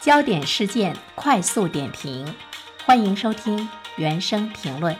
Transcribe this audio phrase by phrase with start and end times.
[0.00, 2.34] 焦点事件快速点评，
[2.86, 3.68] 欢迎收听
[3.98, 4.96] 原声评论。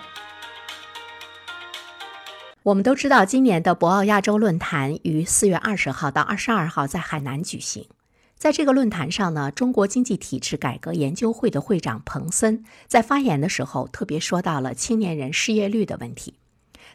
[2.62, 7.87] 我们都知道，今年的博鳌亚洲论坛于四月二十号到二十二号在海南举行。
[8.37, 16.34] 在这个论坛上呢，中国经济体制改革研究会的会长彭森在发言的时候，特别说到了青年人失业率的问题。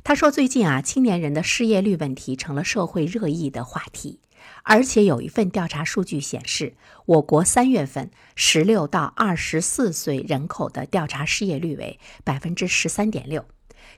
[0.03, 4.19] 他说，最近啊，青年人的失业率问题成了社会热议的话题。
[4.67, 6.73] 而且有一份调查数据显示，
[7.05, 13.45] 我国三月份十六到二十四岁人口的调查失业率为百分之十三点六。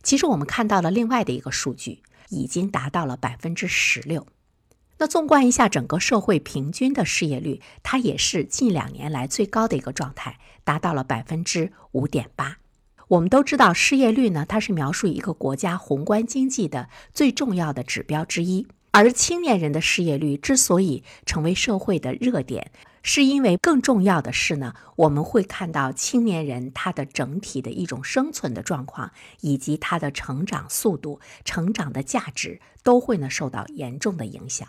[0.03, 4.27] 其实我们看到了另外的一个数据，已经达到了百分之十六。
[4.97, 12.57] 那纵观一下整个社会平均的失业率，它也是近两年来最高的一个状态，达到了百分之五点八。
[13.07, 18.67] 我们都知道，失业率呢，它是描述一个国家宏观经济的最重要的指标之一。
[18.97, 22.71] 而青年人的失业率之所以成为社会的热点，
[23.03, 34.67] 是因为更重要的是呢，我们会看到青年人他的整体的一种生存的状况，以及他的成长速度、成长的价值都会呢受到严重的影响。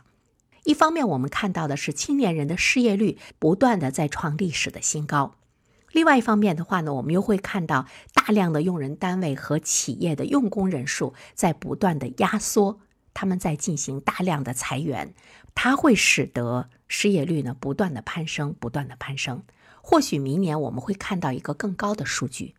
[0.64, 5.36] 一方面，我们看到的是青年人的失业率不断的在创历史的新高；
[5.92, 12.80] 另外一方面的话呢，我们又会看到大量的用人单位和企业的用工人数在不断的压缩。
[13.19, 15.12] 他们在进行大量的裁员，
[15.52, 19.42] 它会使得失业率呢不断的攀升，不断的攀升。
[19.83, 22.55] 或许明年我们会看到一个更高的数据。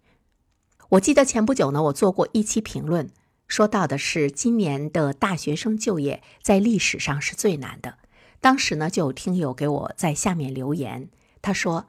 [0.90, 3.10] 我记得前不久呢，我做过一期评论，
[3.48, 7.98] 说到的是今年的大学生就业在历史上是最难的。
[8.42, 11.08] 当时呢，就有听友给我在下面留言，
[11.42, 11.88] 他说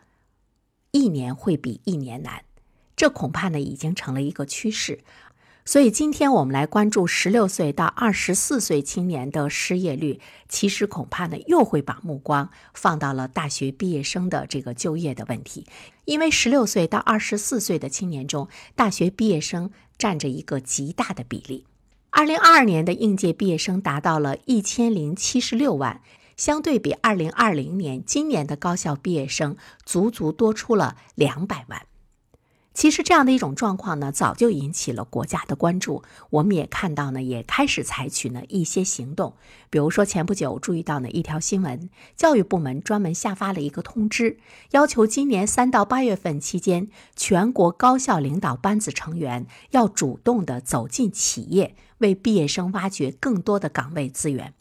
[0.93, 2.45] 一年会比一年难，
[2.95, 5.01] 这恐怕呢已经成了一个趋势。
[5.71, 10.19] 所以今天我们来关注十六岁到二十四岁青年的失业率，
[10.49, 15.69] 其实恐怕呢又会把目光放到了大学毕业生的这个就业的问题，
[16.07, 21.65] 因为十六岁到二十四岁的青年中，大学毕业生占着一个极大的比例。
[22.11, 26.01] 二零二二年的应届毕业生达到了一千零七十六万，
[26.37, 31.83] 相对比二零二零年今年的高校毕业生足足多出了两百万。
[32.81, 36.03] 其实这样的一种状况呢，早就引起了国家的关注。
[36.31, 39.35] 我们也看到呢，也开始采取呢一些行动。
[39.69, 44.39] 比如说前不久注意到呢一条新闻，教育部门专门下发了一个通知，
[44.71, 54.55] 要求今年三到八月份期间，全国高校领导班子成员要主动的走进企业，为毕业生挖掘更多的岗位资源。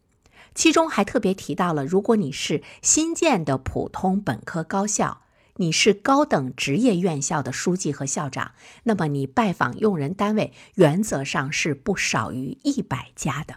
[0.54, 5.22] 其中还特别提到了，如果你是新建的普通本科高校。
[5.62, 8.54] 你是高等职业院校的书记和校长，
[8.84, 13.56] 那么你拜访用人单位原则上是不少于一百家的。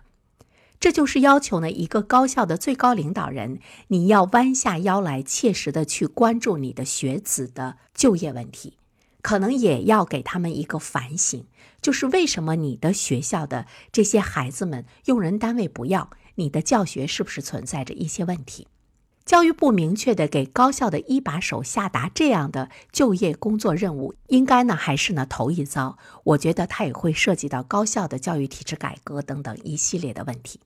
[0.81, 8.79] 这就是要求呢，一个高校的最高领导人，你要弯下腰来，切实的去关注你的学子的就业问题，
[9.23, 11.47] 可能也要给他们一个反省，
[11.81, 18.67] 就是为什么你的学校的这些孩子们用人单位不要，你的教学是不是存在着一些问题？
[19.25, 25.97] 教育部明确的给高校的一把手下达这样的就业工作任务，应该呢还是呢头一遭？
[26.25, 30.61] 我觉得它也会涉及到高校的教育体制改革等等一系列的问题。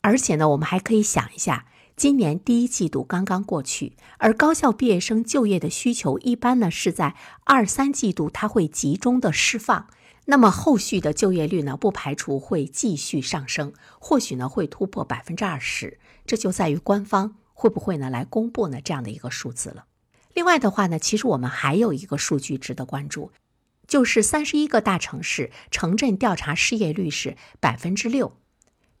[0.00, 1.66] 而且呢，我们还可以想一下，
[1.96, 7.14] 今年第一季度刚刚过去，而高校毕业生就业的需求一般呢是在
[7.44, 9.88] 二三季度它会集中的释放，
[10.24, 17.34] 那么后续的就业率呢不排除会继续上升，或许呢会突破百分之二十，这就在于官方。
[17.60, 18.08] 会不会呢？
[18.08, 19.86] 来公布呢这样的一个数字了。
[20.32, 23.32] 另外的话呢，其实我们还有一个数据值得关注，
[23.88, 28.36] 就是三十一个大城市城镇调查失业率是百分之六，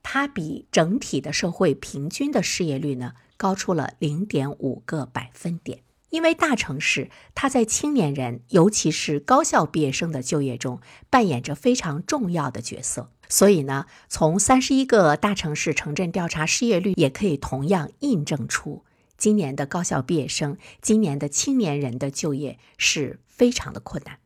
[0.02, 5.84] 它比整体的社会平均的失业率呢高出了零点五个百分点。
[6.10, 13.12] 因为大城市它在青年人，尤其是高校毕业生的就业中扮演着非常重要的角色。
[13.28, 18.84] 所以呢，从三十一个大城市城镇调查失业率，也可以同样印证出
[19.16, 24.18] 今年的高校毕业生、今年的青年人的就业是非常的困难。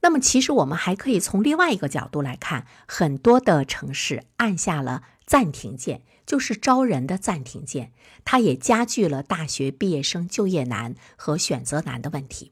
[0.00, 7.92] 那么，其实我们还可以从另外一个角度来看，很多的城市按下了暂停键，就是招人的暂停键，
[8.24, 12.50] 它也加剧了大学毕业生就业难和选择难的问题。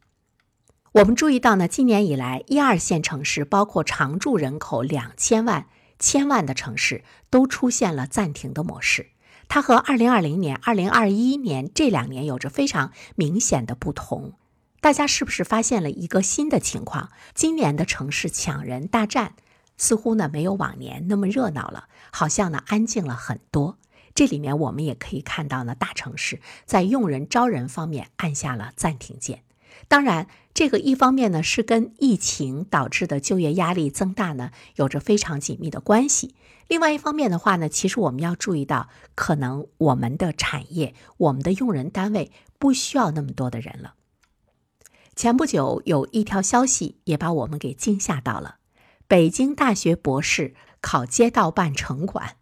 [0.93, 5.67] 我们注意到呢，今年以来，一二线城市包括常住人口两千万。
[6.01, 9.11] 千万的城市都出现了暂停的模式，
[9.47, 14.33] 它和二零二零年、二零二一年这两年有着非常明显的不同。
[14.81, 17.11] 大家是不是发现了一个新的情况？
[17.35, 19.35] 今年的城市抢人大战
[19.77, 23.79] 似乎呢没有往年那么热闹了，好像呢安静了很多。
[24.15, 29.43] 这里面我们也可以看到呢，大城市在用人招人方面按下了暂停键。
[29.89, 36.35] 当然，这个一方面呢是跟疫情导致的就业压力增大呢有着非常紧密的关系。
[36.69, 43.95] 另外一方面的话呢，其实我们要注意到，可能我们的产业、我们的用人单位不需要那么多的人了。
[45.17, 48.57] 前不久有一条消息也把我们给惊吓到了：
[49.09, 52.37] 北京大学博士考街道办城管。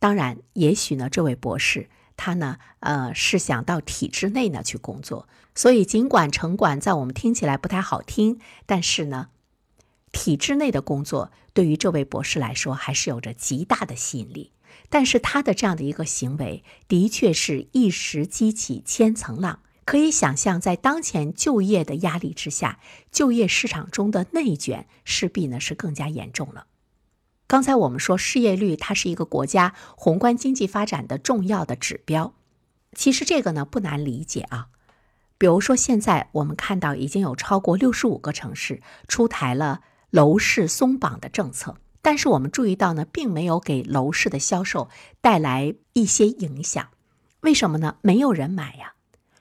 [0.00, 5.28] 当然，也许呢，这位博士他呢，呃，是想到体制内呢去工作。
[5.54, 9.28] 所以，尽管城管在我们听起来不太好听，但是呢，
[10.12, 14.52] 体制内的工作对于这位博士来说还是有着极大的吸引力。
[14.88, 19.60] 但是他的这样的一个行为，的确是一时激起千层浪。
[19.84, 22.80] 可以想象，在当前就业的压力之下，
[23.12, 26.66] 就业市场中的内卷势必呢是更加严重了。
[27.46, 32.34] 刚才我们说失业率，它是一个国家宏观经济发展的重要的指标。
[32.94, 34.68] 其实这个呢不难理解啊。
[35.36, 39.80] 比如说，现在我们看到已经有超过六十五个城市出台了
[40.10, 44.88] 楼市松绑的政策，但是我们注意到呢，并没有给楼市的销售
[45.20, 46.88] 带来一些影响。
[47.40, 47.96] 为什么呢？
[48.00, 48.94] 没有人买呀。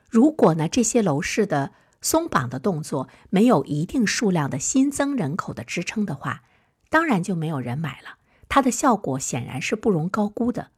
[0.09, 1.71] 如果呢，这些楼市的
[2.01, 6.41] 松绑的动作没有一定数量的新增人口的支撑的话，
[6.93, 8.19] 当然就没有人买了。
[8.47, 10.69] 它的效果显然是不容高估的。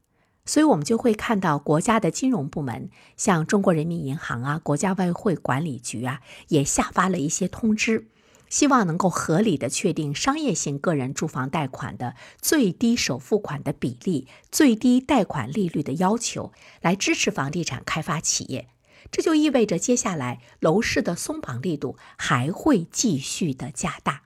[0.46, 8.08] 所以，我们就会看到国家的金融部门，像中国人民银行啊、国家外汇管理局啊，也下发了一些通知，
[8.48, 18.70] 希望能够合理的确定商业性个人住房贷款的最低首付款的比例、最低贷款利率的要求，来支持房地产开发企业。
[19.12, 24.22] 这就意味着接下来楼市的松绑力度还会继续的加大。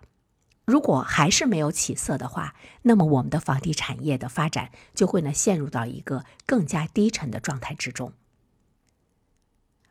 [0.70, 8.14] 如果还是没有起色的话，那么我们的房地产业的发展就会呢陷入到一个更加低沉的状态之中。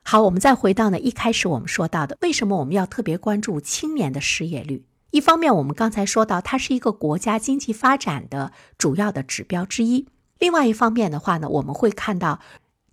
[0.05, 4.85] 好，我们再回到呢一开始我们说到的，为什么我们要特别关注青年的失业率？
[5.11, 10.07] 一方面，我们刚才说到它是一个国家经济发展的主要的指标之一；
[10.39, 12.41] 另外一方面的话呢，我们会看到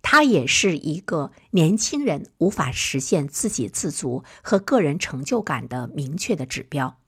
[0.02, 6.98] 它也是一个年轻人无法实现自给自足和个人成就感的明确的指标。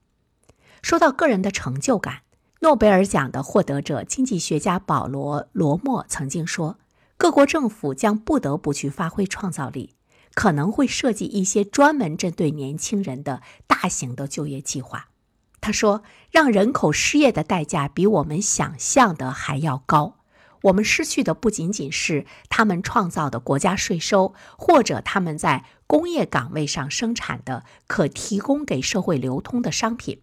[0.82, 2.22] 说到个人的成就感，
[2.60, 6.78] 诺贝尔奖的获得者经济学家保罗·罗默曾经说
[7.16, 9.94] ：“各国政府将不得不去发挥创造力，
[10.34, 15.08] 可能会设计一些专门针对年轻人的大型的就业计划。”
[15.60, 20.19] 他说：“让人口失业的代价比我们想象的还要高。
[20.62, 30.22] 我们失去的不仅仅是他们创造的国家税收，或者他们在工业岗位上生产的可提供给社会流通的商品。”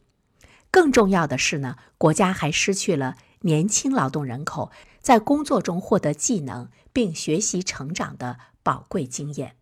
[0.76, 9.56] 更重要的是呢，国家还失去了年轻劳动人口在工作中获得技能并学习成长的宝贵经验。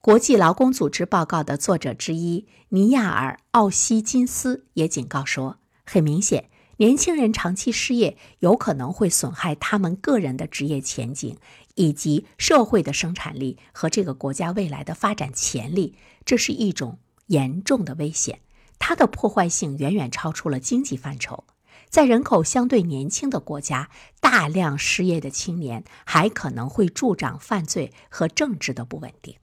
[0.00, 11.36] 国际劳工组织报告的作者之一尼亚尔·奥西金斯也警告说，很明显，年轻人长期失业有可能会损害他们个人的职业前景，
[11.74, 15.96] 以及社会的生产力和这个国家未来的发展潜力。
[16.24, 18.38] 这是一种严重的危险。
[18.78, 21.44] 它的破坏性远远超出了经济范畴。
[21.88, 23.90] 在人口相对年轻的国家，
[24.20, 29.36] 大量失业的青年还可能会助长犯罪和政治的不稳定。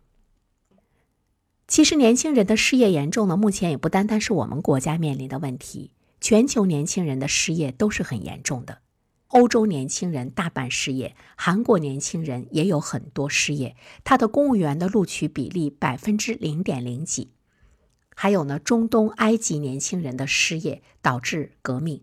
[1.67, 8.79] 其实，年轻人的失业严重呢，目前也不单单是我们国家面临的问题，全球年轻人的失业都是很严重的。
[9.29, 17.31] 欧洲年轻人大半失业，韩国年轻人也有很多失业，他的公务员的录取比例百分之零点零几。
[18.15, 22.00] 还有呢，中东、埃及年轻人的失业导致革命；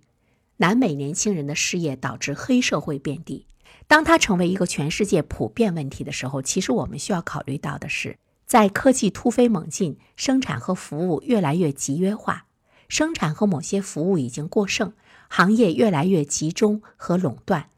[0.57, 3.47] 南美年轻人的失业导致黑社会遍地。
[3.87, 12.47] 当它成为一个全世界普遍问题的时候，其实我们需要考虑到的是，在科技突飞猛进、生产和服务越来越集约化，
[12.89, 14.93] 生产和某些服务已经过剩，
[15.29, 17.71] 行业越来越集中和垄断，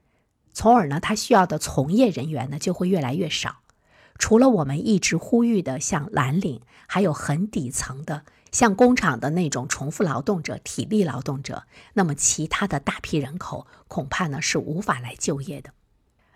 [0.53, 3.62] 从而呢，它需要的从业人员呢就会越来越少。
[4.23, 11.65] 除了我们一直呼吁的像蓝领，还有很底层的像工厂的那种重复劳动者、体力劳动者，
[11.95, 15.73] 那么其他的大批人口恐怕呢是无法来就业的。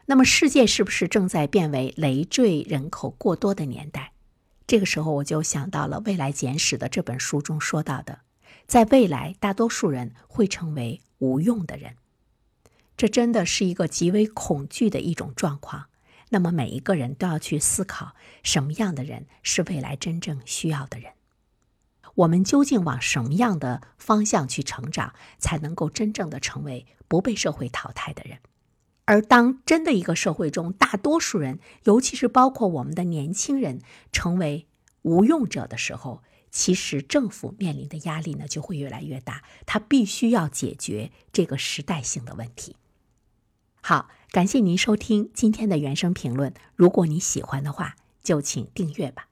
[0.07, 4.11] 那么世界是不是正在变为累赘人口过多的年代？
[4.66, 8.19] 这个时候我就想到了《未来简史》的这本书中说到的，
[8.66, 11.95] 在未来大多数人会成为无用的人，
[12.97, 15.87] 这真的是一个极为恐惧的一种状况。
[16.30, 21.12] 那么每一个人都要去思考，什么样的人是未来真正需要的人？
[22.16, 28.38] 我们究竟往什么样的方向去成长，才能够真正的成为不被社会淘汰的人？
[29.04, 33.80] 而当真的一个社会中大多数人，尤其是包括我们的年轻人，
[34.11, 34.66] 成为
[35.02, 42.75] 无用者的时候，其实政府面临的压力呢就会越来越大，它必须要解决这个时代性的问题。
[43.88, 46.52] 好，感谢您收听今天的原声评论。
[46.75, 49.28] 如果你喜欢的话，就请订阅吧。